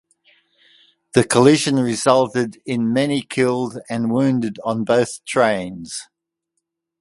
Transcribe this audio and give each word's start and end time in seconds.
The 1.13 1.23
collision 1.23 1.75
resulted 1.75 2.59
in 2.65 2.91
many 2.91 3.21
killed 3.21 3.77
and 3.87 4.11
wounded 4.11 4.57
on 4.63 4.83
both 4.83 5.23
trains. 5.25 6.07